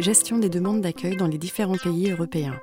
gestion 0.00 0.38
des 0.38 0.48
demandes 0.48 0.80
d'accueil 0.80 1.16
dans 1.16 1.26
les 1.26 1.38
différents 1.38 1.76
pays 1.76 2.10
européens. 2.10 2.58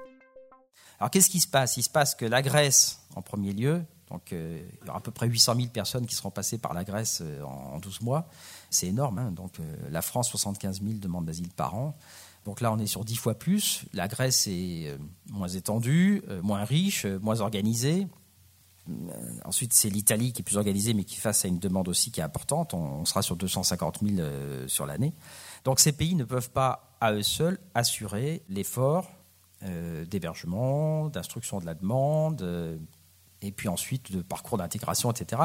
Alors 0.99 1.11
qu'est-ce 1.11 1.29
qui 1.29 1.39
se 1.39 1.47
passe? 1.47 1.77
Il 1.77 1.83
se 1.83 1.89
passe 1.89 2.15
que 2.15 2.25
la 2.25 2.41
Grèce, 2.41 3.01
en 3.15 3.21
premier 3.21 3.53
lieu, 3.53 3.83
donc 4.09 4.31
euh, 4.31 4.59
il 4.81 4.87
y 4.87 4.89
aura 4.89 4.99
à 4.99 5.01
peu 5.01 5.11
près 5.11 5.27
800 5.27 5.55
000 5.55 5.67
personnes 5.67 6.05
qui 6.05 6.15
seront 6.15 6.31
passées 6.31 6.57
par 6.57 6.73
la 6.73 6.83
Grèce 6.83 7.21
euh, 7.21 7.43
en, 7.43 7.79
12 7.79 8.01
mois. 8.01 8.27
C'est 8.69 8.87
énorme. 8.87 9.19
Hein. 9.19 9.31
donc 9.31 9.59
euh, 9.59 9.75
la 9.91 10.01
France, 10.01 10.29
75 10.29 10.81
000 10.81 10.95
demandes 10.99 11.25
d'asile 11.25 11.49
par 11.49 11.75
an. 11.75 11.97
Donc 12.45 12.61
là, 12.61 12.71
on 12.71 12.79
est 12.79 12.87
sur 12.87 13.03
10 13.03 13.15
fois 13.17 13.35
plus. 13.35 13.83
La 13.93 14.07
Grèce 14.07 14.47
est 14.47 14.97
moins 15.29 15.49
étendue, 15.49 16.23
moins 16.43 16.63
riche, 16.63 17.05
moins 17.05 17.41
organisée. 17.41 18.07
Ensuite, 19.43 19.73
c'est 19.73 19.89
l'Italie 19.89 20.31
qui 20.31 20.43
est 20.43 20.45
plus 20.45 20.55
organisée, 20.55 20.93
mais 20.93 21.03
qui 21.03 21.17
face 21.17 21.43
à 21.43 21.49
une 21.49 21.59
demande 21.59 21.89
aussi 21.89 22.09
qui 22.09 22.21
est 22.21 22.23
importante. 22.23 22.73
On, 22.73 23.03
sera 23.03 23.21
sur 23.21 23.35
250 23.35 23.99
000 24.01 24.27
sur 24.67 24.85
l'année. 24.85 25.11
Donc 25.63 25.79
ces 25.79 25.91
pays 25.91 26.15
ne 26.15 26.23
peuvent 26.23 26.51
pas, 26.51 26.95
à 26.99 27.13
eux 27.13 27.23
seuls, 27.23 27.59
assurer 27.73 28.43
l'effort 28.49 29.11
euh, 29.63 30.05
d'hébergement, 30.05 31.09
d'instruction 31.09 31.59
de 31.59 31.65
la 31.65 31.73
demande, 31.73 32.41
euh, 32.41 32.77
et 33.41 33.51
puis 33.51 33.67
ensuite 33.67 34.11
de 34.11 34.21
parcours 34.21 34.57
d'intégration, 34.57 35.11
etc. 35.11 35.43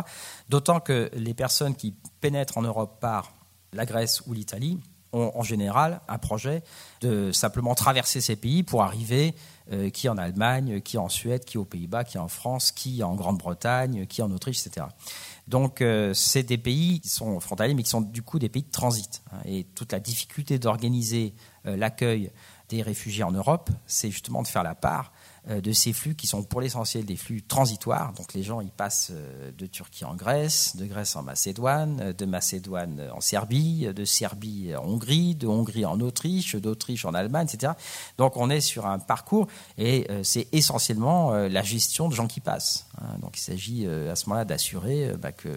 D'autant 0.48 0.80
que 0.80 1.11
les 1.15 1.34
personnes 1.34 1.75
qui 1.75 1.95
pénètrent 2.20 2.59
en 2.59 2.62
Europe 2.62 3.01
par 3.01 3.33
la 3.73 3.87
Grèce 3.87 4.23
ou 4.27 4.33
l'Italie 4.33 4.80
ont 5.12 5.33
en 5.34 5.43
général 5.43 6.01
un 6.09 6.19
projet 6.19 6.62
de 7.01 7.33
simplement 7.33 7.75
traverser 7.75 8.20
ces 8.20 8.37
pays 8.37 8.62
pour 8.62 8.83
arriver 8.83 9.34
euh, 9.70 9.91
qui 9.91 10.09
en 10.09 10.19
Allemagne, 10.19 10.80
qui 10.80 10.98
en 10.98 11.09
Suède, 11.09 11.45
qui 11.45 11.59
aux 11.59 11.65
Pays-Bas, 11.65 12.05
qui 12.05 12.19
en 12.19 12.29
France, 12.29 12.73
qui 12.73 13.03
en 13.03 13.15
Grande-Bretagne, 13.15 14.06
qui 14.06 14.23
en 14.23 14.30
Autriche, 14.30 14.67
etc. 14.67 14.87
Donc 15.48 15.84
c'est 16.15 16.45
des 16.45 16.59
pays 16.59 17.01
qui 17.01 17.09
sont 17.09 17.41
frontaliers, 17.41 17.75
mais 17.75 17.83
qui 17.83 17.91
sont 17.91 18.01
du 18.01 18.23
coup 18.23 18.39
des 18.39 18.48
pays 18.48 18.62
de 18.62 18.70
transit. 18.70 19.23
Hein. 19.33 19.39
et 19.45 19.65
toute 19.65 19.93
la 19.93 20.01
difficulté 20.01 20.59
d'organiser 20.59 21.34
l'accueil 21.65 22.31
des 22.73 22.83
réfugiés 22.83 23.23
en 23.23 23.33
Europe, 23.33 23.71
c'est 23.87 24.11
justement 24.11 24.42
de 24.42 24.48
faire 24.48 24.62
la 24.62 24.75
part 24.75 25.12
euh, 25.51 25.61
de 25.61 25.73
ces 25.73 25.92
flux 25.92 26.15
qui 26.15 26.27
sont 26.27 26.42
pour 26.42 26.61
l'essentiel 26.61 27.05
des 27.05 27.17
flux 27.17 27.42
transitoires. 27.42 28.12
Donc 28.14 28.33
les 28.33 28.42
gens, 28.42 28.61
ils 28.61 28.70
passent 28.70 29.11
euh, 29.12 29.51
de 29.53 29.67
Turquie 29.67 30.05
en 30.05 30.14
Grèce, 30.14 30.77
de 30.77 30.87
Grèce 30.87 31.14
en 31.14 31.23
Macédoine, 31.23 32.01
euh, 32.01 32.12
de 32.14 32.25
Macédoine 32.25 33.11
en 33.12 33.20
Serbie, 33.20 33.89
de 33.95 34.05
Serbie 34.05 34.75
en 34.75 34.84
Hongrie, 34.84 35.34
de 35.34 35.47
Hongrie 35.47 35.84
en 35.84 36.01
Autriche, 36.01 36.56
d'Autriche 36.56 37.05
en 37.05 37.12
Allemagne, 37.12 37.47
etc. 37.53 37.75
Donc 38.17 38.37
on 38.37 38.48
est 38.48 38.61
sur 38.61 38.86
un 38.86 38.98
parcours 38.98 39.48
et 39.77 40.07
c'est 40.23 40.48
essentiellement 40.53 41.33
la 41.33 41.62
gestion 41.62 42.09
de 42.09 42.14
gens 42.14 42.27
qui 42.27 42.41
passent. 42.41 42.86
Hein. 42.98 43.19
Donc 43.20 43.36
il 43.39 43.42
s'agit 43.42 43.86
à 43.86 44.14
ce 44.14 44.29
moment-là 44.29 44.45
d'assurer 44.45 45.12
bah, 45.19 45.33
que 45.33 45.48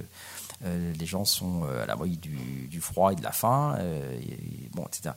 euh, 0.64 0.94
les 0.94 1.06
gens 1.06 1.26
sont 1.26 1.64
euh, 1.66 1.84
à 1.84 1.86
l'abri 1.86 2.18
du, 2.18 2.68
du, 2.70 2.80
froid 2.80 3.12
et 3.12 3.16
de 3.16 3.24
la 3.24 3.32
faim, 3.32 3.76
euh, 3.80 4.18
bon, 4.74 4.86
etc. 4.86 5.14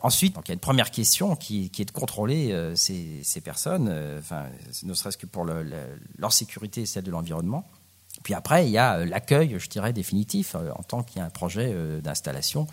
Ensuite, 0.00 0.34
donc, 0.34 0.48
il 0.48 0.50
y 0.50 0.52
a 0.52 0.54
une 0.54 0.60
première 0.60 0.90
question 0.90 1.36
qui, 1.36 1.70
est 1.78 1.84
de 1.84 1.90
contrôler 1.90 2.54
ces, 2.74 3.40
personnes, 3.42 3.92
enfin, 4.18 4.46
ne 4.82 4.94
serait-ce 4.94 5.18
que 5.18 5.26
pour 5.26 5.44
leur 5.44 6.32
sécurité 6.32 6.82
et 6.82 6.86
celle 6.86 7.04
de 7.04 7.10
l'environnement. 7.10 7.66
Puis 8.24 8.34
après, 8.34 8.66
il 8.66 8.70
y 8.70 8.78
a 8.78 9.04
l'accueil, 9.04 9.56
je 9.58 9.68
dirais, 9.68 9.92
définitif, 9.92 10.54
en 10.54 10.82
tant 10.82 11.02
qu'il 11.02 11.18
y 11.18 11.20
a 11.20 11.24
un 11.24 11.30
projet 11.30 11.72
d'installation. 12.00 12.66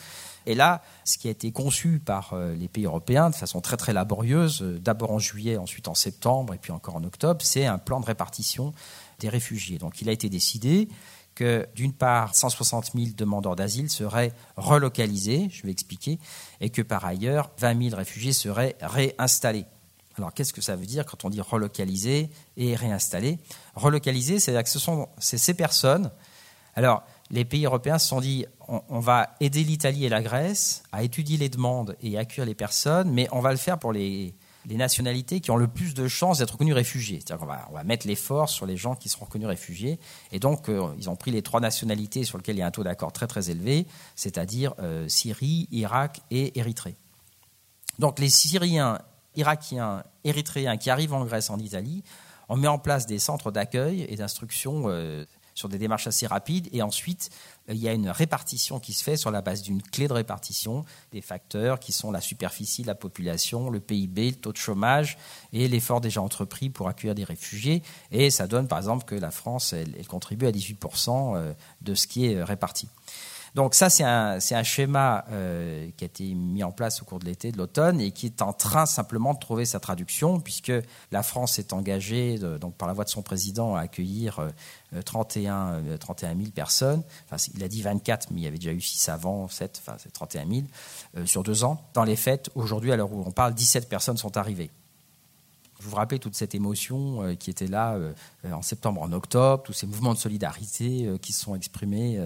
Et 0.48 0.56
là, 0.56 0.82
ce 1.04 1.18
qui 1.18 1.28
a 1.28 1.32
été 1.32 1.52
conçu 1.52 2.00
par 2.00 2.36
les 2.36 2.68
pays 2.68 2.86
européens 2.86 3.30
de 3.30 3.36
façon 3.36 3.62
très 3.62 3.78
très 3.78 3.94
laborieuse, 3.94 4.62
d'abord 4.62 5.12
en 5.12 5.20
juillet, 5.20 5.58
ensuite 5.58 5.88
en 5.88 5.96
septembre 5.96 6.54
et 6.54 6.58
puis 6.58 6.72
encore 6.72 6.96
en 6.96 7.04
octobre, 7.04 7.42
c'est 7.44 7.66
un 7.66 7.78
plan 7.78 8.00
de 8.00 8.06
répartition 8.06 8.74
des 9.20 9.30
réfugiés. 9.30 9.78
Donc 9.78 10.02
il 10.02 10.10
a 10.10 10.12
été 10.12 10.30
décidé 10.30 10.90
que 11.36 11.68
d'une 11.76 11.94
part, 11.94 12.34
160 12.34 12.94
000 12.96 13.08
demandeurs 13.16 13.56
d'asile 13.56 13.90
seraient 13.90 14.32
relocalisés, 14.56 15.50
je 15.52 15.64
vais 15.64 15.72
expliquer, 15.72 16.18
et 16.62 16.70
que 16.70 16.82
par 16.82 17.06
ailleurs, 17.06 17.52
20 17.60 17.90
000 17.90 17.96
réfugiés 17.96 18.34
seraient 18.34 18.76
réinstallés. 18.82 19.66
Alors 20.18 20.34
qu'est-ce 20.34 20.54
que 20.54 20.62
ça 20.62 20.78
veut 20.78 20.86
dire 20.86 21.06
quand 21.06 21.26
on 21.26 21.30
dit 21.30 21.42
relocaliser 21.42 22.30
et 22.56 22.76
réinstaller 22.76 23.38
Relocaliser, 23.76 24.40
c'est-à-dire 24.40 24.64
que 24.64 24.70
ce 24.70 24.80
sont 24.80 25.10
ces 25.20 25.54
personnes. 25.54 26.10
Alors, 26.74 27.04
les 27.32 27.44
pays 27.44 27.66
européens 27.66 28.00
se 28.00 28.08
sont 28.08 28.22
dit 28.22 28.46
on, 28.68 28.82
on 28.88 29.00
va 29.00 29.36
aider 29.42 29.64
l'Italie 29.64 30.06
et 30.06 30.10
la 30.10 30.22
Grèce 30.22 30.84
à 30.94 31.04
étudier 31.04 31.38
les 31.38 31.50
demandes 31.50 31.98
et 32.02 32.18
accueillir 32.18 32.46
les 32.46 32.56
personnes, 32.56 33.12
mais 33.12 33.28
on 33.34 33.42
va 33.42 33.52
le 33.52 33.58
faire 33.58 33.78
pour 33.78 33.92
les, 33.92 34.36
les 34.68 34.78
nationalités 34.78 35.40
qui 35.40 35.52
ont 35.52 35.58
le 35.58 35.68
plus 35.68 35.94
de 35.94 36.08
chances 36.08 36.40
d'être 36.40 36.52
reconnus 36.52 36.74
réfugiés. 36.74 37.20
C'est-à-dire 37.20 37.46
qu'on 37.46 37.52
va, 37.52 37.68
on 37.70 37.74
va 37.74 37.84
mettre 37.84 38.08
l'effort 38.08 38.50
sur 38.50 38.66
les 38.66 38.78
gens 38.78 38.96
qui 38.96 39.10
seront 39.10 39.26
reconnus 39.26 39.48
réfugiés. 39.48 40.00
Et 40.32 40.40
donc, 40.40 40.70
euh, 40.70 40.94
ils 40.98 41.10
ont 41.10 41.16
pris 41.16 41.32
les 41.32 41.42
trois 41.42 41.60
nationalités 41.60 42.24
sur 42.24 42.38
lesquelles 42.38 42.56
il 42.56 42.60
y 42.60 42.64
a 42.64 42.68
un 42.68 42.72
taux 42.72 42.84
d'accord 42.84 43.12
très 43.12 43.28
très 43.28 43.50
élevé, 43.50 43.86
c'est-à-dire 44.16 44.74
euh, 44.80 45.08
Syrie, 45.08 45.68
Irak 45.72 46.22
et 46.32 46.58
Érythrée. 46.60 46.96
Donc, 48.00 48.20
les 48.20 48.30
Syriens, 48.30 49.00
Irakiens, 49.36 50.04
Érythréens 50.24 50.78
qui 50.78 50.90
arrivent 50.90 51.14
en 51.14 51.24
Grèce, 51.26 51.50
en 51.50 51.60
Italie, 51.60 52.04
on 52.50 52.58
met 52.58 52.68
en 52.68 52.78
place 52.78 53.06
des 53.06 53.20
centres 53.20 53.52
d'accueil 53.52 54.06
et 54.10 54.16
d'instruction 54.16 54.86
euh, 54.88 55.26
sur 55.56 55.70
des 55.70 55.78
démarches 55.78 56.06
assez 56.06 56.28
rapides. 56.28 56.70
Et 56.74 56.82
ensuite, 56.82 57.30
il 57.70 57.78
y 57.78 57.88
a 57.88 57.94
une 57.94 58.10
répartition 58.10 58.80
qui 58.80 58.94
se 58.94 59.04
fait 59.04 59.18
sur 59.18 59.32
la 59.32 59.42
base 59.42 59.62
d'une 59.62 59.82
clé 59.82 60.08
de 60.08 60.14
répartition 60.14 60.86
des 61.12 61.22
facteurs 61.22 61.80
qui 61.80 61.94
sont 61.94 62.12
la 62.12 62.22
superficie, 62.22 62.84
la 62.84 62.94
population, 62.94 63.70
le 63.70 63.80
PIB, 63.80 64.32
le 64.32 64.36
taux 64.36 64.52
de 64.52 64.58
chômage 64.58 65.18
et 65.54 65.68
l'effort 65.68 66.02
déjà 66.02 66.22
entrepris 66.22 66.70
pour 66.70 66.90
accueillir 66.90 67.16
des 67.16 67.24
réfugiés. 67.24 67.82
Et 68.12 68.30
ça 68.30 68.46
donne 68.48 68.68
par 68.68 68.78
exemple 68.78 69.06
que 69.06 69.16
la 69.16 69.32
France, 69.32 69.74
elle 69.74 70.06
contribue 70.08 70.46
à 70.46 70.52
18% 70.52 71.36
euh, 71.36 71.54
de 71.82 71.96
ce 71.96 72.06
qui 72.06 72.26
est 72.26 72.44
réparti. 72.44 72.90
Donc 73.56 73.74
ça, 73.74 73.90
c'est 73.90 74.04
un, 74.04 74.64
schéma 74.64 75.24
euh, 75.32 75.90
qui 75.96 76.04
a 76.04 76.08
été 76.08 76.34
mis 76.34 76.62
en 76.62 76.72
place 76.72 77.02
au 77.02 77.06
cours 77.06 77.20
de 77.20 77.26
l'été, 77.26 77.54
de 77.54 77.58
l'automne, 77.58 78.02
et 78.02 78.12
qui 78.12 78.26
est 78.26 78.42
en 78.42 78.52
train 78.52 78.86
simplement 78.86 79.34
de 79.34 79.40
trouver 79.40 79.64
sa 79.64 79.80
traduction, 79.80 80.42
puisque 80.42 80.74
la 81.12 81.24
France 81.24 81.58
est 81.58 81.72
engagée, 81.72 82.38
donc 82.60 82.76
par 82.76 82.88
la 82.88 82.94
voix 82.94 83.06
de 83.06 83.10
son 83.10 83.22
président, 83.22 83.76
à 83.76 83.82
accueillir 83.82 84.46
31, 85.06 85.98
31 85.98 86.36
000 86.36 86.50
personnes. 86.52 87.02
Enfin, 87.26 87.38
il 87.56 87.64
a 87.64 87.70
dit 87.70 87.82
24, 87.82 88.28
mais 88.32 88.42
il 88.42 88.44
y 88.44 88.48
avait 88.48 88.58
déjà 88.58 88.74
eu 88.74 88.82
6 88.82 89.08
avant, 89.08 89.48
7, 89.48 89.82
enfin 89.82 89.98
c'est 90.00 90.12
31 90.12 90.48
000 90.48 90.62
euh, 91.18 91.26
sur 91.26 91.44
deux 91.44 91.64
ans. 91.64 91.82
Dans 91.94 92.04
les 92.04 92.18
faits, 92.18 92.50
aujourd'hui, 92.56 92.92
à 92.92 92.98
l'heure 92.98 93.14
où 93.14 93.24
on 93.26 93.32
parle, 93.32 93.54
17 93.54 93.88
personnes 93.88 94.18
sont 94.18 94.36
arrivées. 94.36 94.70
Vous 95.80 95.90
vous 95.90 95.96
rappelez 95.98 96.20
toute 96.20 96.36
cette 96.36 96.56
émotion 96.56 97.24
euh, 97.24 97.36
qui 97.36 97.50
était 97.50 97.68
là 97.68 97.96
euh, 97.96 98.14
en 98.50 98.62
septembre, 98.62 99.02
en 99.02 99.12
octobre, 99.12 99.64
tous 99.64 99.74
ces 99.74 99.86
mouvements 99.86 100.14
de 100.14 100.20
solidarité 100.20 101.06
euh, 101.06 101.18
qui 101.18 101.34
se 101.34 101.42
sont 101.42 101.56
exprimés. 101.56 102.20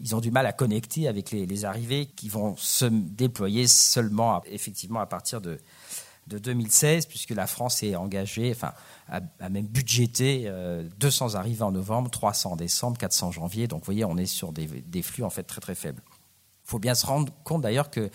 ils 0.00 0.14
ont 0.14 0.20
du 0.20 0.30
mal 0.30 0.46
à 0.46 0.52
connecter 0.52 1.08
avec 1.08 1.30
les, 1.30 1.64
arrivées 1.64 2.06
qui 2.06 2.28
vont 2.28 2.56
se 2.56 2.86
déployer 2.86 3.66
seulement, 3.66 4.42
effectivement, 4.46 5.00
à 5.00 5.06
partir 5.06 5.40
de, 5.40 5.58
de 6.26 6.38
2016, 6.38 7.06
puisque 7.06 7.30
la 7.30 7.46
France 7.46 7.82
est 7.82 7.96
engagée, 7.96 8.50
enfin, 8.54 8.72
a, 9.08 9.48
même 9.48 9.66
budgété 9.66 10.50
200 10.98 11.34
arrivées 11.34 11.62
en 11.62 11.72
novembre, 11.72 12.10
300 12.10 12.52
en 12.52 12.56
décembre, 12.56 12.98
400 12.98 13.28
en 13.28 13.32
janvier. 13.32 13.66
Donc, 13.66 13.80
vous 13.80 13.86
voyez, 13.86 14.04
on 14.04 14.16
est 14.16 14.26
sur 14.26 14.52
des, 14.52 14.66
des 14.66 15.02
flux 15.02 15.24
en 15.24 15.30
fait 15.30 15.42
très 15.42 15.60
très 15.60 15.74
faibles. 15.74 16.02
Il 16.70 16.74
faut 16.74 16.78
bien 16.78 16.94
se 16.94 17.04
rendre 17.04 17.32
compte 17.42 17.62
d'ailleurs 17.62 17.90
que 17.90 18.10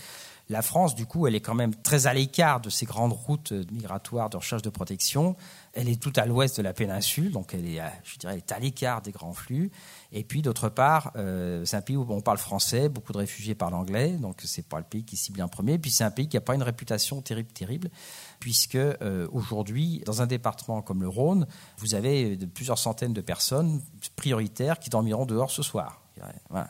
la 0.47 0.61
France, 0.61 0.93
du 0.93 1.05
coup, 1.05 1.25
elle 1.25 1.35
est 1.35 1.41
quand 1.41 1.55
même 1.55 1.73
très 1.75 2.07
à 2.07 2.13
l'écart 2.13 2.61
de 2.61 2.69
ces 2.69 2.85
grandes 2.85 3.11
routes 3.11 3.51
migratoires 3.71 4.29
de 4.29 4.37
recherche 4.37 4.61
de 4.61 4.69
protection. 4.69 5.35
Elle 5.73 5.89
est 5.89 5.99
tout 5.99 6.13
à 6.15 6.25
l'ouest 6.25 6.55
de 6.55 6.61
la 6.61 6.71
péninsule, 6.71 7.31
donc 7.31 7.53
elle 7.53 7.65
est, 7.65 7.81
je 8.03 8.17
dirais, 8.17 8.41
à 8.49 8.59
l'écart 8.59 9.01
des 9.01 9.11
grands 9.11 9.33
flux. 9.33 9.71
Et 10.13 10.23
puis, 10.23 10.41
d'autre 10.43 10.69
part, 10.69 11.11
euh, 11.15 11.65
c'est 11.65 11.75
un 11.75 11.81
pays 11.81 11.97
où 11.97 12.05
on 12.07 12.21
parle 12.21 12.37
français, 12.37 12.89
beaucoup 12.89 13.11
de 13.11 13.17
réfugiés 13.17 13.55
parlent 13.55 13.73
anglais, 13.73 14.11
donc 14.11 14.39
c'est 14.45 14.65
pas 14.65 14.77
le 14.77 14.85
pays 14.85 15.03
qui 15.03 15.17
cible 15.17 15.41
en 15.41 15.47
premier. 15.49 15.79
Puis 15.79 15.89
c'est 15.89 16.03
un 16.03 16.11
pays 16.11 16.29
qui 16.29 16.37
n'a 16.37 16.41
pas 16.41 16.53
une 16.53 16.63
réputation 16.63 17.21
terrible, 17.21 17.51
terrible, 17.51 17.89
puisque 18.39 18.75
euh, 18.75 19.27
aujourd'hui, 19.33 20.03
dans 20.05 20.21
un 20.21 20.27
département 20.27 20.81
comme 20.83 21.01
le 21.01 21.09
Rhône, 21.09 21.47
vous 21.79 21.95
avez 21.95 22.37
plusieurs 22.53 22.77
centaines 22.77 23.13
de 23.13 23.21
personnes 23.21 23.81
prioritaires 24.15 24.79
qui 24.79 24.91
dormiront 24.91 25.25
dehors 25.25 25.49
ce 25.51 25.63
soir. 25.63 26.04
Voilà, 26.49 26.69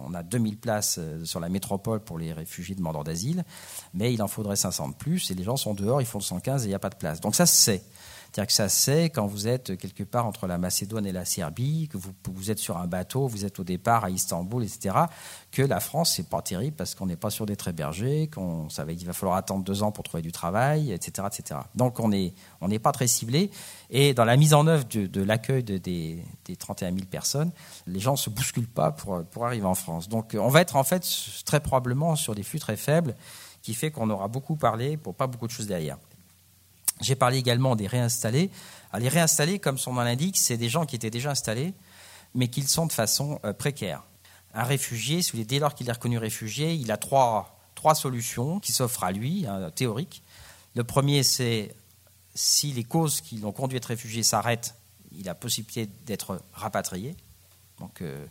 on 0.00 0.14
a 0.14 0.22
2000 0.22 0.58
places 0.58 0.96
euh, 0.98 1.24
sur 1.24 1.40
la 1.40 1.48
métropole 1.48 2.00
pour 2.00 2.18
les 2.18 2.32
réfugiés 2.32 2.74
demandeurs 2.74 3.04
d'asile, 3.04 3.44
mais 3.92 4.12
il 4.12 4.22
en 4.22 4.28
faudrait 4.28 4.56
500 4.56 4.90
de 4.90 4.94
plus, 4.94 5.30
et 5.30 5.34
les 5.34 5.44
gens 5.44 5.56
sont 5.56 5.74
dehors, 5.74 6.00
ils 6.00 6.06
font 6.06 6.20
115 6.20 6.62
et 6.62 6.66
il 6.66 6.68
n'y 6.68 6.74
a 6.74 6.78
pas 6.78 6.90
de 6.90 6.96
place. 6.96 7.20
Donc 7.20 7.34
ça 7.34 7.46
se 7.46 7.54
sait. 7.54 7.82
C'est-à-dire 8.34 8.48
que 8.48 8.52
ça 8.52 8.68
c'est 8.68 9.10
quand 9.10 9.26
vous 9.26 9.46
êtes 9.46 9.76
quelque 9.76 10.02
part 10.02 10.26
entre 10.26 10.48
la 10.48 10.58
Macédoine 10.58 11.06
et 11.06 11.12
la 11.12 11.24
Serbie, 11.24 11.86
que 11.86 11.96
vous, 11.96 12.10
vous 12.32 12.50
êtes 12.50 12.58
sur 12.58 12.78
un 12.78 12.88
bateau, 12.88 13.28
vous 13.28 13.44
êtes 13.44 13.60
au 13.60 13.64
départ 13.64 14.02
à 14.02 14.10
Istanbul, 14.10 14.64
etc., 14.64 14.96
que 15.52 15.62
la 15.62 15.78
France, 15.78 16.14
c'est 16.16 16.28
pas 16.28 16.42
terrible 16.42 16.74
parce 16.74 16.96
qu'on 16.96 17.06
n'est 17.06 17.14
pas 17.14 17.30
sûr 17.30 17.46
d'être 17.46 17.68
hébergé, 17.68 18.26
qu'on 18.26 18.68
savait 18.70 18.96
qu'il 18.96 19.06
va 19.06 19.12
falloir 19.12 19.36
attendre 19.36 19.62
deux 19.62 19.84
ans 19.84 19.92
pour 19.92 20.02
trouver 20.02 20.20
du 20.20 20.32
travail, 20.32 20.90
etc., 20.90 21.28
etc. 21.32 21.60
Donc 21.76 22.00
on 22.00 22.08
n'est 22.08 22.34
on 22.60 22.66
n'est 22.66 22.80
pas 22.80 22.90
très 22.90 23.06
ciblé. 23.06 23.52
Et 23.90 24.14
dans 24.14 24.24
la 24.24 24.36
mise 24.36 24.52
en 24.52 24.66
œuvre 24.66 24.84
de, 24.84 25.22
l'accueil 25.22 25.62
de, 25.62 25.78
des, 25.78 26.24
des, 26.44 26.56
31 26.56 26.92
000 26.92 27.06
personnes, 27.08 27.52
les 27.86 28.00
gens 28.00 28.12
ne 28.12 28.16
se 28.16 28.30
bousculent 28.30 28.66
pas 28.66 28.90
pour, 28.90 29.22
pour 29.26 29.46
arriver 29.46 29.66
en 29.66 29.76
France. 29.76 30.08
Donc 30.08 30.36
on 30.36 30.48
va 30.48 30.60
être 30.60 30.74
en 30.74 30.82
fait 30.82 31.06
très 31.44 31.60
probablement 31.60 32.16
sur 32.16 32.34
des 32.34 32.42
flux 32.42 32.58
très 32.58 32.76
faibles, 32.76 33.14
qui 33.62 33.74
fait 33.74 33.92
qu'on 33.92 34.10
aura 34.10 34.26
beaucoup 34.26 34.56
parlé 34.56 34.96
pour 34.96 35.14
pas 35.14 35.28
beaucoup 35.28 35.46
de 35.46 35.52
choses 35.52 35.68
derrière. 35.68 35.98
J'ai 37.00 37.16
parlé 37.16 37.38
également 37.38 37.76
des 37.76 37.86
réinstallés. 37.86 38.50
les 38.98 39.08
réinstallés, 39.08 39.58
comme 39.58 39.78
son 39.78 39.92
nom 39.92 40.02
l'indique, 40.02 40.38
c'est 40.38 40.56
des 40.56 40.68
gens 40.68 40.86
qui 40.86 40.96
étaient 40.96 41.10
déjà 41.10 41.30
installés, 41.30 41.74
mais 42.34 42.48
qui 42.48 42.62
sont 42.62 42.86
de 42.86 42.92
façon 42.92 43.40
euh, 43.44 43.52
précaire. 43.52 44.04
Un 44.54 44.62
réfugié, 44.62 45.20
dès 45.44 45.58
lors 45.58 45.74
qu'il 45.74 45.88
est 45.88 45.92
reconnu 45.92 46.18
réfugié, 46.18 46.74
il 46.74 46.92
a 46.92 46.96
trois, 46.96 47.58
trois 47.74 47.94
solutions 47.94 48.60
qui 48.60 48.72
s'offrent 48.72 49.04
à 49.04 49.12
lui, 49.12 49.46
hein, 49.46 49.70
théoriques. 49.74 50.22
Le 50.76 50.84
premier, 50.84 51.22
c'est 51.24 51.74
si 52.34 52.72
les 52.72 52.84
causes 52.84 53.20
qui 53.20 53.38
l'ont 53.38 53.52
conduit 53.52 53.76
à 53.76 53.78
être 53.78 53.86
réfugié 53.86 54.22
s'arrêtent, 54.22 54.74
il 55.12 55.28
a 55.28 55.34
possibilité 55.34 55.88
d'être 56.06 56.40
rapatrié. 56.52 57.16
Donc, 57.78 58.02
euh, 58.02 58.26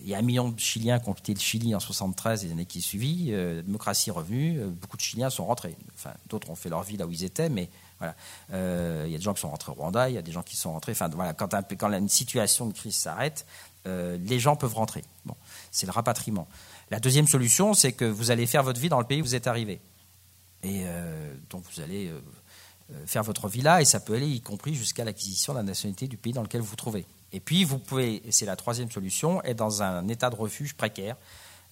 il 0.00 0.08
y 0.08 0.14
a 0.14 0.18
un 0.18 0.22
million 0.22 0.48
de 0.48 0.58
Chiliens 0.58 0.98
qui 0.98 1.08
ont 1.08 1.14
quitté 1.14 1.34
le 1.34 1.40
Chili 1.40 1.74
en 1.74 1.80
73 1.80 2.42
et 2.42 2.46
les 2.46 2.52
années 2.52 2.66
qui 2.66 2.82
suivi. 2.82 3.28
Euh, 3.30 3.62
démocratie 3.62 4.10
revenue, 4.10 4.58
euh, 4.58 4.68
beaucoup 4.68 4.96
de 4.96 5.02
Chiliens 5.02 5.30
sont 5.30 5.46
rentrés. 5.46 5.76
Enfin, 5.94 6.12
d'autres 6.28 6.50
ont 6.50 6.56
fait 6.56 6.68
leur 6.68 6.82
vie 6.82 6.96
là 6.96 7.06
où 7.06 7.10
ils 7.10 7.24
étaient, 7.24 7.48
mais 7.48 7.68
voilà. 7.98 8.16
il 8.50 9.12
y 9.12 9.14
a 9.14 9.18
des 9.18 9.22
gens 9.22 9.34
qui 9.34 9.40
sont 9.40 9.50
rentrés 9.50 9.70
au 9.70 9.74
Rwanda, 9.76 10.08
il 10.08 10.14
y 10.14 10.18
a 10.18 10.22
des 10.22 10.32
gens 10.32 10.42
qui 10.42 10.56
sont 10.56 10.72
rentrés. 10.72 10.92
Enfin, 10.92 11.08
voilà, 11.08 11.34
quand, 11.34 11.54
une 11.92 12.08
situation 12.08 12.66
de 12.66 12.72
crise 12.72 12.96
s'arrête, 12.96 13.46
les 13.86 14.40
gens 14.40 14.56
peuvent 14.56 14.74
rentrer. 14.74 15.04
Bon, 15.24 15.36
c'est 15.70 15.86
le 15.86 15.92
rapatriement. 15.92 16.48
La 16.90 16.98
deuxième 16.98 17.28
solution, 17.28 17.74
c'est 17.74 17.92
que 17.92 18.04
vous 18.04 18.32
allez 18.32 18.46
faire 18.46 18.64
votre 18.64 18.80
vie 18.80 18.88
dans 18.88 18.98
le 18.98 19.06
pays 19.06 19.20
où 19.20 19.24
vous 19.24 19.36
êtes 19.36 19.46
arrivé. 19.46 19.80
Et 20.64 20.84
donc 21.50 21.62
vous 21.72 21.80
allez 21.80 22.12
faire 23.06 23.22
votre 23.22 23.46
vie 23.46 23.62
là, 23.62 23.80
et 23.80 23.84
ça 23.84 24.00
peut 24.00 24.14
aller 24.14 24.28
y 24.28 24.40
compris 24.40 24.74
jusqu'à 24.74 25.04
l'acquisition 25.04 25.52
de 25.52 25.58
la 25.58 25.64
nationalité 25.64 26.08
du 26.08 26.16
pays 26.16 26.32
dans 26.32 26.42
lequel 26.42 26.60
vous 26.60 26.66
vous 26.66 26.76
trouvez. 26.76 27.06
Et 27.32 27.40
puis, 27.40 27.64
vous 27.64 27.78
pouvez, 27.78 28.22
c'est 28.30 28.46
la 28.46 28.56
troisième 28.56 28.90
solution, 28.90 29.42
être 29.44 29.56
dans 29.56 29.82
un 29.82 30.06
état 30.08 30.30
de 30.30 30.36
refuge 30.36 30.74
précaire. 30.74 31.16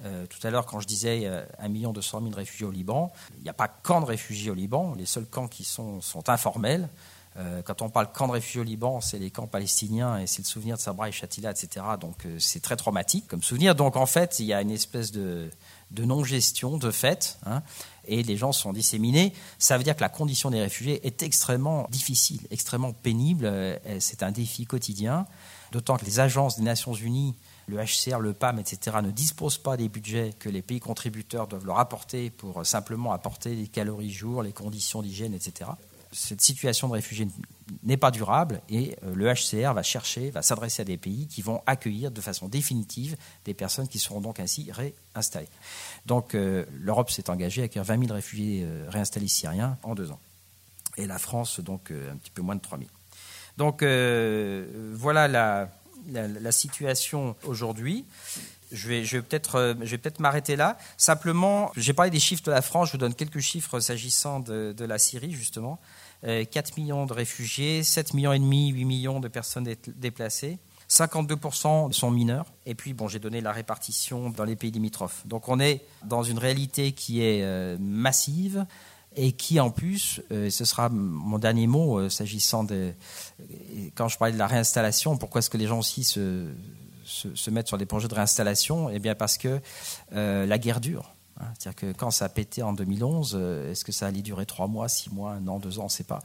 Euh, 0.04 0.26
tout 0.26 0.44
à 0.46 0.50
l'heure, 0.50 0.64
quand 0.64 0.80
je 0.80 0.86
disais 0.86 1.22
euh, 1.24 1.44
1 1.58 1.68
million 1.68 1.92
200 1.92 2.22
000 2.22 2.34
réfugiés 2.34 2.66
au 2.66 2.70
Liban, 2.70 3.12
il 3.36 3.42
n'y 3.42 3.50
a 3.50 3.54
pas 3.54 3.68
camp 3.68 4.00
de 4.00 4.06
réfugiés 4.06 4.50
au 4.50 4.54
Liban. 4.54 4.94
Les 4.96 5.04
seuls 5.04 5.26
camps 5.26 5.48
qui 5.48 5.64
sont, 5.64 6.00
sont 6.00 6.28
informels. 6.30 6.88
Euh, 7.36 7.62
quand 7.62 7.80
on 7.80 7.88
parle 7.88 8.10
camp 8.10 8.26
de 8.26 8.32
réfugiés 8.32 8.60
au 8.60 8.64
Liban, 8.64 9.00
c'est 9.00 9.18
les 9.18 9.30
camps 9.30 9.46
palestiniens 9.46 10.18
et 10.18 10.26
c'est 10.26 10.42
le 10.42 10.46
souvenir 10.46 10.76
de 10.76 10.80
Sabra 10.80 11.08
et 11.08 11.12
Shatila, 11.12 11.52
etc. 11.52 11.86
Donc 12.00 12.26
euh, 12.26 12.36
c'est 12.38 12.60
très 12.60 12.76
traumatique 12.76 13.28
comme 13.28 13.42
souvenir. 13.42 13.74
Donc 13.74 13.96
en 13.96 14.06
fait, 14.06 14.40
il 14.40 14.46
y 14.46 14.52
a 14.52 14.60
une 14.60 14.72
espèce 14.72 15.12
de, 15.12 15.48
de 15.90 16.04
non-gestion 16.04 16.76
de 16.76 16.90
fait. 16.90 17.38
Hein, 17.46 17.62
et 18.06 18.22
les 18.22 18.36
gens 18.36 18.52
sont 18.52 18.72
disséminés. 18.72 19.32
Ça 19.58 19.78
veut 19.78 19.84
dire 19.84 19.94
que 19.94 20.00
la 20.00 20.08
condition 20.08 20.50
des 20.50 20.60
réfugiés 20.60 21.06
est 21.06 21.22
extrêmement 21.22 21.86
difficile, 21.90 22.40
extrêmement 22.50 22.92
pénible. 22.92 23.44
Euh, 23.46 23.76
c'est 24.00 24.22
un 24.22 24.32
défi 24.32 24.66
quotidien, 24.66 25.26
d'autant 25.72 25.96
que 25.96 26.04
les 26.04 26.20
agences 26.20 26.56
des 26.56 26.64
Nations 26.64 26.94
Unies, 26.94 27.34
le 27.66 27.76
HCR, 27.76 28.18
le 28.18 28.32
PAM, 28.32 28.58
etc., 28.58 28.96
ne 29.02 29.10
disposent 29.10 29.58
pas 29.58 29.76
des 29.76 29.88
budgets 29.88 30.34
que 30.38 30.48
les 30.48 30.62
pays 30.62 30.80
contributeurs 30.80 31.46
doivent 31.46 31.66
leur 31.66 31.78
apporter 31.78 32.30
pour 32.30 32.66
simplement 32.66 33.12
apporter 33.12 33.54
les 33.54 33.68
calories 33.68 34.10
jour, 34.10 34.42
les 34.42 34.52
conditions 34.52 35.02
d'hygiène, 35.02 35.34
etc 35.34 35.70
cette 36.12 36.40
situation 36.40 36.88
de 36.88 36.94
réfugiés 36.94 37.28
n'est 37.82 37.96
pas 37.96 38.10
durable 38.10 38.60
et 38.68 38.96
euh, 39.04 39.14
le 39.14 39.32
HCR 39.32 39.72
va 39.74 39.82
chercher, 39.82 40.30
va 40.30 40.42
s'adresser 40.42 40.82
à 40.82 40.84
des 40.84 40.96
pays 40.96 41.26
qui 41.28 41.40
vont 41.40 41.62
accueillir 41.66 42.10
de 42.10 42.20
façon 42.20 42.48
définitive 42.48 43.16
des 43.44 43.54
personnes 43.54 43.86
qui 43.86 43.98
seront 43.98 44.20
donc 44.20 44.40
ainsi 44.40 44.70
réinstallées. 44.72 45.48
Donc 46.06 46.34
euh, 46.34 46.64
l'Europe 46.72 47.10
s'est 47.10 47.30
engagée 47.30 47.62
à 47.62 47.64
accueillir 47.66 47.84
20 47.84 48.06
000 48.06 48.14
réfugiés 48.14 48.62
euh, 48.64 48.86
réinstallés 48.88 49.28
syriens 49.28 49.78
en 49.82 49.94
deux 49.94 50.10
ans. 50.10 50.20
Et 50.96 51.06
la 51.06 51.18
France, 51.18 51.60
donc 51.60 51.92
un 51.92 52.16
petit 52.16 52.32
peu 52.32 52.42
moins 52.42 52.56
de 52.56 52.60
3 52.60 52.78
000. 52.78 52.90
Donc 53.56 53.82
voilà 53.82 55.28
la, 55.28 55.70
la 56.08 56.52
situation 56.52 57.36
aujourd'hui 57.44 58.04
je 58.72 58.88
vais, 58.88 59.22
peut-être, 59.22 59.56
euh, 59.56 59.74
peut-être 59.74 60.20
m'arrêter 60.20 60.56
là. 60.56 60.78
Simplement, 60.96 61.72
j'ai 61.76 61.92
parlé 61.92 62.10
des 62.10 62.20
chiffres 62.20 62.42
de 62.44 62.50
la 62.50 62.62
France. 62.62 62.88
Je 62.88 62.92
vous 62.92 62.98
donne 62.98 63.14
quelques 63.14 63.40
chiffres 63.40 63.80
s'agissant 63.80 64.40
de, 64.40 64.74
la 64.84 64.98
Syrie 64.98 65.32
justement. 65.32 65.80
4 66.22 66.28
euh, 66.28 66.44
millions 66.76 67.06
de 67.06 67.12
réfugiés, 67.12 67.82
7 67.82 68.14
millions 68.14 68.32
et 68.32 68.38
demi, 68.38 68.68
8 68.68 68.84
millions 68.84 69.20
de 69.20 69.28
personnes 69.28 69.68
déplacées. 69.96 70.58
52% 70.88 71.92
sont 71.92 72.10
mineurs. 72.10 72.46
Et 72.66 72.74
puis, 72.74 72.94
bon, 72.94 73.06
j'ai 73.06 73.20
donné 73.20 73.40
la 73.40 73.52
répartition 73.52 74.28
dans 74.28 74.44
les 74.44 74.56
pays 74.56 74.72
limitrophes. 74.72 75.24
Donc, 75.24 75.48
on 75.48 75.60
est 75.60 75.82
dans 76.04 76.24
une 76.24 76.38
réalité 76.38 76.92
qui 76.92 77.22
est 77.22 77.42
euh, 77.42 77.76
massive 77.78 78.66
et 79.16 79.32
qui, 79.32 79.58
en 79.58 79.70
plus, 79.70 80.22
ce 80.30 80.64
sera 80.64 80.88
mon 80.88 81.38
dernier 81.38 81.66
mot 81.66 82.08
s'agissant 82.08 82.64
de. 82.64 82.92
Quand 83.94 84.08
je 84.08 84.16
parlais 84.16 84.32
de 84.32 84.38
la 84.38 84.46
réinstallation, 84.46 85.16
pourquoi 85.16 85.40
est-ce 85.40 85.50
que 85.50 85.56
les 85.56 85.66
gens 85.66 85.80
aussi 85.80 86.04
se, 86.04 86.52
se, 87.10 87.50
mettre 87.50 87.68
sur 87.68 87.78
des 87.78 87.86
projets 87.86 88.08
de 88.08 88.14
réinstallation? 88.14 88.90
Eh 88.90 88.98
bien 88.98 89.14
parce 89.14 89.38
que 89.38 89.60
euh, 90.12 90.46
la 90.46 90.58
guerre 90.58 90.80
dure. 90.80 91.14
Hein. 91.38 91.46
C'est-à-dire 91.58 91.76
que 91.76 91.92
quand 91.92 92.10
ça 92.10 92.26
a 92.26 92.28
pété 92.28 92.62
en 92.62 92.72
2011, 92.72 93.32
euh, 93.34 93.70
est-ce 93.70 93.84
que 93.84 93.92
ça 93.92 94.06
allait 94.06 94.22
durer 94.22 94.46
trois 94.46 94.66
mois, 94.66 94.88
six 94.88 95.10
mois, 95.10 95.32
un 95.32 95.46
an, 95.48 95.58
deux 95.58 95.78
ans, 95.78 95.82
on 95.82 95.86
ne 95.86 95.90
sait 95.90 96.04
pas. 96.04 96.20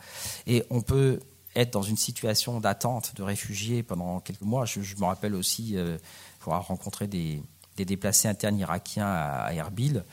Et 0.48 0.64
on 0.70 0.82
peut 0.82 1.20
être 1.56 1.72
dans 1.72 1.82
une 1.82 1.98
situation 1.98 2.60
d'attente 2.60 3.14
de 3.16 3.24
réfugiés 3.24 3.82
pendant 3.82 4.20
quelques 4.20 4.42
mois. 4.42 4.66
Je, 4.66 4.80
me 4.80 5.06
rappelle 5.06 5.36
aussi 5.36 5.78
euh, 5.78 5.98
avoir 6.42 6.68
rencontré 6.68 7.08
des, 7.08 7.42
déplacés 7.84 8.30
internes 8.30 8.58
irakiens 8.58 9.06
à, 9.06 9.54
Erbil. 9.54 10.06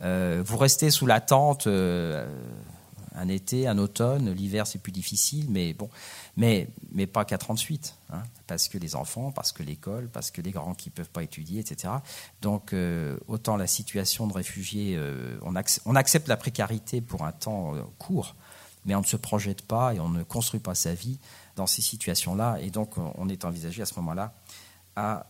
vous 0.00 0.56
restez 0.56 0.90
sous 0.90 1.06
l'attente 1.06 1.66
un 3.18 3.28
été, 3.28 3.66
un 3.66 3.78
automne, 3.78 4.32
l'hiver 4.32 4.66
c'est 4.66 4.78
plus 4.78 4.92
difficile, 4.92 5.46
mais 5.50 5.74
bon, 5.74 5.90
mais, 6.36 6.68
mais 6.92 7.06
pas 7.06 7.24
qu'à 7.24 7.36
38, 7.36 7.96
hein, 8.10 8.22
parce 8.46 8.68
que 8.68 8.78
les 8.78 8.94
enfants, 8.94 9.32
parce 9.32 9.52
que 9.52 9.62
l'école, 9.62 10.08
parce 10.08 10.30
que 10.30 10.40
les 10.40 10.52
grands 10.52 10.74
qui 10.74 10.90
ne 10.90 10.94
peuvent 10.94 11.10
pas 11.10 11.22
étudier, 11.22 11.60
etc. 11.60 11.94
Donc 12.40 12.72
euh, 12.72 13.18
autant 13.26 13.56
la 13.56 13.66
situation 13.66 14.26
de 14.26 14.32
réfugiés, 14.32 14.94
euh, 14.96 15.36
on, 15.42 15.96
accepte 15.96 16.28
la 16.28 16.36
précarité 16.36 17.00
pour 17.00 17.24
un 17.24 17.32
temps 17.32 17.74
euh, 17.74 17.82
court, 17.98 18.36
mais 18.84 18.94
on 18.94 19.00
ne 19.00 19.06
se 19.06 19.16
projette 19.16 19.62
pas 19.62 19.94
et 19.94 20.00
on 20.00 20.08
ne 20.08 20.22
construit 20.22 20.60
pas 20.60 20.74
sa 20.74 20.94
vie 20.94 21.18
dans 21.56 21.66
ces 21.66 21.82
situations-là, 21.82 22.58
et 22.60 22.70
donc 22.70 22.98
on 22.98 23.28
est 23.28 23.44
envisagé 23.44 23.82
à 23.82 23.86
ce 23.86 23.94
moment-là 23.96 24.32
à 24.98 25.26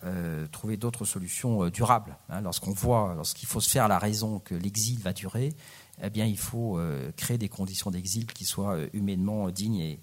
trouver 0.51 0.77
d'autres 0.77 1.05
solutions 1.05 1.69
durables. 1.69 2.17
Hein. 2.29 2.41
lorsqu'on 2.41 2.73
voit, 2.73 3.15
lorsqu'il 3.15 3.49
faut 3.49 3.61
se 3.61 3.69
faire 3.69 3.89
la 3.89 3.99
raison 3.99 4.39
que 4.39 4.55
l'exil 4.55 4.99
va 5.01 5.13
durer, 5.13 5.55
eh 6.03 6.11
bien, 6.11 6.27
il 6.27 6.39
faut 6.39 6.79
euh, 6.79 7.11
créer 7.17 7.39
des 7.39 7.49
conditions 7.49 7.91
d'exil 7.91 8.27
qui 8.27 8.45
soient 8.45 8.77
euh, 8.77 8.89
humainement 8.93 9.51
dignes 9.51 9.81
et, 9.81 10.01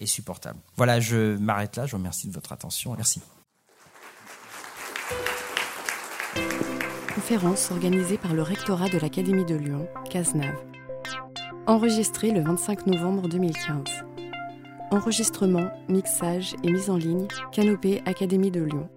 et 0.00 0.06
supportables. 0.06 0.58
Voilà, 0.76 1.00
je 1.00 1.36
m'arrête 1.36 1.76
là. 1.76 1.86
Je 1.86 1.92
vous 1.92 1.98
remercie 1.98 2.28
de 2.28 2.32
votre 2.32 2.52
attention. 2.52 2.94
Merci. 2.94 3.20
Conférence 7.14 7.70
organisée 7.70 8.18
par 8.18 8.34
le 8.34 8.42
rectorat 8.42 8.88
de 8.88 8.98
l'Académie 8.98 9.44
de 9.44 9.54
Lyon, 9.54 9.88
CASNAV. 10.10 10.54
Enregistrée 11.66 12.30
le 12.30 12.42
25 12.42 12.86
novembre 12.86 13.28
2015. 13.28 13.84
Enregistrement, 14.90 15.68
mixage 15.88 16.54
et 16.62 16.70
mise 16.70 16.90
en 16.90 16.96
ligne, 16.96 17.26
Canopée 17.52 18.02
Académie 18.06 18.52
de 18.52 18.62
Lyon. 18.62 18.88